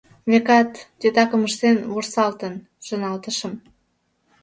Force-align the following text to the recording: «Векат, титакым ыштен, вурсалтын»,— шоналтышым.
«Векат, 0.29 0.71
титакым 0.99 1.41
ыштен, 1.49 1.77
вурсалтын»,— 1.91 2.53
шоналтышым. 2.85 3.53